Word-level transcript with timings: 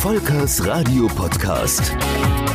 Volkers 0.00 0.60
Radio 0.64 1.08
Podcast. 1.08 2.47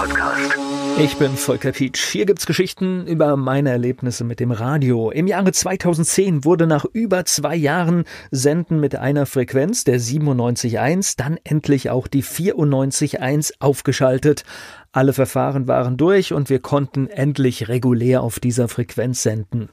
Podcast. 0.00 0.56
Ich 0.98 1.16
bin 1.18 1.36
Volker 1.36 1.72
Pietsch. 1.72 2.10
Hier 2.10 2.24
gibt's 2.24 2.46
Geschichten 2.46 3.06
über 3.06 3.36
meine 3.36 3.68
Erlebnisse 3.68 4.24
mit 4.24 4.40
dem 4.40 4.50
Radio. 4.50 5.10
Im 5.10 5.26
Jahre 5.26 5.52
2010 5.52 6.46
wurde 6.46 6.66
nach 6.66 6.86
über 6.90 7.26
zwei 7.26 7.54
Jahren 7.54 8.04
Senden 8.30 8.80
mit 8.80 8.96
einer 8.96 9.26
Frequenz 9.26 9.84
der 9.84 10.00
97.1 10.00 11.18
dann 11.18 11.36
endlich 11.44 11.90
auch 11.90 12.06
die 12.06 12.24
94.1 12.24 13.52
aufgeschaltet. 13.58 14.44
Alle 14.92 15.12
Verfahren 15.12 15.68
waren 15.68 15.98
durch 15.98 16.32
und 16.32 16.48
wir 16.48 16.60
konnten 16.60 17.06
endlich 17.08 17.68
regulär 17.68 18.22
auf 18.22 18.40
dieser 18.40 18.68
Frequenz 18.68 19.22
senden. 19.22 19.68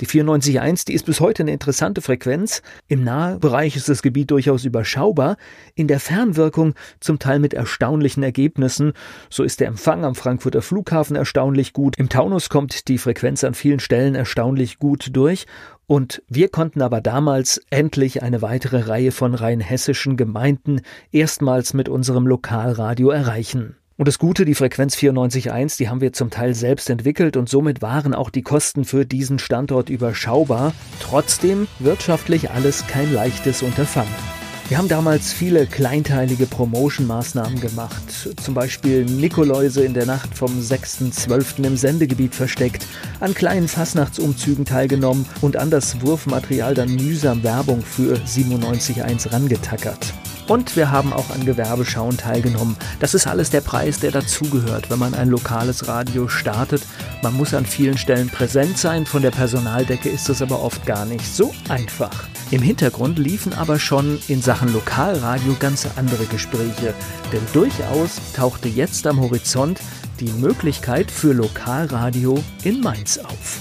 Die 0.00 0.06
94.1, 0.06 0.86
die 0.86 0.92
ist 0.92 1.06
bis 1.06 1.20
heute 1.20 1.42
eine 1.42 1.52
interessante 1.52 2.02
Frequenz. 2.02 2.60
Im 2.86 3.02
Nahbereich 3.02 3.76
ist 3.76 3.88
das 3.88 4.02
Gebiet 4.02 4.30
durchaus 4.30 4.66
überschaubar, 4.66 5.38
in 5.74 5.88
der 5.88 6.00
Fernwirkung 6.00 6.74
zum 7.00 7.18
Teil 7.18 7.38
mit 7.38 7.54
erstaunlichen 7.54 8.22
Ergebnissen. 8.22 8.92
So 9.30 9.42
ist 9.42 9.60
der 9.60 9.65
Empfang 9.66 10.04
am 10.04 10.14
Frankfurter 10.14 10.62
Flughafen 10.62 11.16
erstaunlich 11.16 11.72
gut. 11.72 11.98
Im 11.98 12.08
Taunus 12.08 12.48
kommt 12.48 12.88
die 12.88 12.98
Frequenz 12.98 13.44
an 13.44 13.54
vielen 13.54 13.80
Stellen 13.80 14.14
erstaunlich 14.14 14.78
gut 14.78 15.08
durch. 15.12 15.46
Und 15.86 16.22
wir 16.28 16.48
konnten 16.48 16.82
aber 16.82 17.00
damals 17.00 17.60
endlich 17.70 18.22
eine 18.22 18.42
weitere 18.42 18.80
Reihe 18.80 19.12
von 19.12 19.34
rein 19.34 19.60
hessischen 19.60 20.16
Gemeinden 20.16 20.80
erstmals 21.12 21.74
mit 21.74 21.88
unserem 21.88 22.26
Lokalradio 22.26 23.10
erreichen. 23.10 23.76
Und 23.98 24.08
das 24.08 24.18
Gute, 24.18 24.44
die 24.44 24.54
Frequenz 24.54 24.94
94.1, 24.96 25.78
die 25.78 25.88
haben 25.88 26.02
wir 26.02 26.12
zum 26.12 26.30
Teil 26.30 26.54
selbst 26.54 26.90
entwickelt 26.90 27.36
und 27.36 27.48
somit 27.48 27.80
waren 27.80 28.14
auch 28.14 28.30
die 28.30 28.42
Kosten 28.42 28.84
für 28.84 29.06
diesen 29.06 29.38
Standort 29.38 29.88
überschaubar. 29.88 30.74
Trotzdem 31.00 31.66
wirtschaftlich 31.78 32.50
alles 32.50 32.86
kein 32.86 33.12
leichtes 33.12 33.62
Unterfangen. 33.62 34.35
Wir 34.68 34.78
haben 34.78 34.88
damals 34.88 35.32
viele 35.32 35.64
kleinteilige 35.64 36.46
Promotion-Maßnahmen 36.46 37.60
gemacht. 37.60 38.28
Zum 38.42 38.54
Beispiel 38.54 39.04
Nikoläuse 39.04 39.84
in 39.84 39.94
der 39.94 40.06
Nacht 40.06 40.36
vom 40.36 40.50
6.12. 40.58 41.64
im 41.64 41.76
Sendegebiet 41.76 42.34
versteckt, 42.34 42.84
an 43.20 43.32
kleinen 43.32 43.68
Fastnachtsumzügen 43.68 44.64
teilgenommen 44.64 45.24
und 45.40 45.56
an 45.56 45.70
das 45.70 46.00
Wurfmaterial 46.00 46.74
dann 46.74 46.96
mühsam 46.96 47.44
Werbung 47.44 47.80
für 47.80 48.16
97.1 48.16 49.32
rangetackert. 49.32 50.12
Und 50.48 50.76
wir 50.76 50.90
haben 50.90 51.12
auch 51.12 51.30
an 51.30 51.44
Gewerbeschauen 51.44 52.16
teilgenommen. 52.16 52.76
Das 52.98 53.14
ist 53.14 53.26
alles 53.26 53.50
der 53.50 53.60
Preis, 53.60 54.00
der 54.00 54.10
dazugehört, 54.10 54.90
wenn 54.90 54.98
man 54.98 55.14
ein 55.14 55.28
lokales 55.28 55.86
Radio 55.86 56.26
startet. 56.26 56.82
Man 57.22 57.34
muss 57.34 57.54
an 57.54 57.66
vielen 57.66 57.98
Stellen 57.98 58.28
präsent 58.28 58.78
sein, 58.78 59.06
von 59.06 59.22
der 59.22 59.32
Personaldecke 59.32 60.08
ist 60.08 60.28
es 60.28 60.42
aber 60.42 60.60
oft 60.60 60.86
gar 60.86 61.04
nicht 61.04 61.26
so 61.26 61.52
einfach. 61.68 62.28
Im 62.52 62.62
Hintergrund 62.62 63.18
liefen 63.18 63.52
aber 63.54 63.80
schon 63.80 64.20
in 64.28 64.40
Sachen 64.40 64.55
Lokalradio 64.72 65.54
ganz 65.60 65.86
andere 65.96 66.24
Gespräche, 66.26 66.94
denn 67.32 67.42
durchaus 67.52 68.20
tauchte 68.34 68.68
jetzt 68.68 69.06
am 69.06 69.20
Horizont 69.20 69.80
die 70.20 70.32
Möglichkeit 70.40 71.10
für 71.10 71.32
Lokalradio 71.32 72.42
in 72.64 72.80
Mainz 72.80 73.18
auf. 73.18 73.60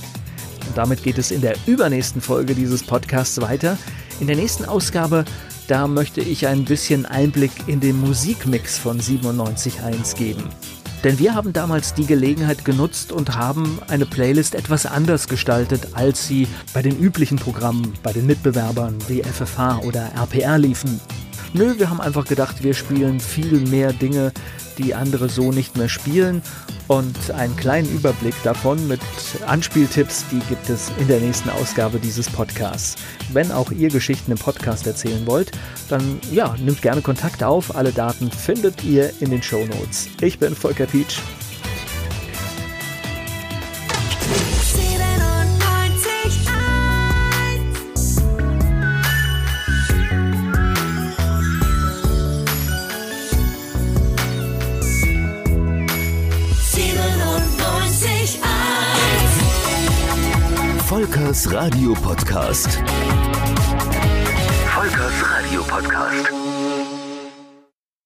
Und 0.68 0.78
damit 0.78 1.04
geht 1.04 1.18
es 1.18 1.32
in 1.32 1.42
der 1.42 1.56
übernächsten 1.66 2.22
Folge 2.22 2.56
dieses 2.56 2.84
Podcasts 2.84 3.40
weiter. 3.42 3.78
In 4.20 4.28
der 4.28 4.36
nächsten 4.38 4.66
Ausgabe 4.66 5.26
da 5.68 5.88
möchte 5.88 6.22
ich 6.22 6.46
ein 6.46 6.64
bisschen 6.64 7.08
Einblick 7.08 7.52
in 7.68 7.80
den 7.80 8.00
Musikmix 8.00 8.78
von 8.78 9.00
97.1 9.00 10.16
geben. 10.16 10.44
Denn 11.06 11.20
wir 11.20 11.36
haben 11.36 11.54
damals 11.54 11.94
die 11.94 12.08
Gelegenheit 12.08 12.66
genutzt 12.66 13.12
und 13.12 13.36
haben 13.36 13.78
eine 13.90 14.08
Playlist 14.08 14.56
etwas 14.56 14.88
anders 14.88 15.28
gestaltet, 15.28 15.90
als 15.94 16.28
sie 16.28 16.48
bei 16.74 16.82
den 16.82 16.98
üblichen 16.98 17.38
Programmen, 17.38 17.94
bei 18.02 18.12
den 18.12 18.26
Mitbewerbern 18.26 18.98
wie 19.08 19.22
FFH 19.22 19.82
oder 19.82 20.10
RPR 20.16 20.58
liefen. 20.58 21.00
Nö, 21.58 21.76
wir 21.78 21.90
haben 21.90 22.02
einfach 22.02 22.26
gedacht, 22.26 22.64
wir 22.64 22.74
spielen 22.74 23.22
viel 23.22 23.62
mehr 23.70 23.94
Dinge, 23.94 24.34
die 24.78 24.94
andere 24.94 25.30
so 25.30 25.54
nicht 25.54 25.78
mehr 25.78 25.88
spielen. 25.88 26.42
Und 26.90 27.32
einen 27.32 27.56
kleinen 27.56 27.90
Überblick 27.90 28.36
davon 28.44 28.90
mit 28.90 29.00
Anspieltipps, 29.48 30.26
die 30.30 30.40
gibt 30.50 30.70
es 30.70 30.92
in 31.00 31.08
der 31.08 31.22
nächsten 31.22 31.50
Ausgabe 31.50 31.98
dieses 32.00 32.30
Podcasts. 32.30 33.02
Wenn 33.32 33.54
auch 33.54 33.72
ihr 33.72 33.88
Geschichten 33.88 34.32
im 34.32 34.38
Podcast 34.38 34.86
erzählen 34.86 35.26
wollt, 35.26 35.52
dann 35.88 36.20
ja, 36.30 36.54
nimmt 36.58 36.82
gerne 36.82 37.02
Kontakt 37.02 37.42
auf. 37.42 37.74
Alle 37.74 37.94
Daten 37.94 38.30
findet 38.30 38.84
ihr 38.84 39.14
in 39.22 39.30
den 39.30 39.42
Show 39.42 39.66
Notes. 39.66 40.10
Ich 40.20 40.38
bin 40.38 40.54
Volker 40.54 40.88
Pietsch. 40.88 41.22
Volkers 61.06 61.46
Radio 61.52 61.94
Podcast. 61.94 62.82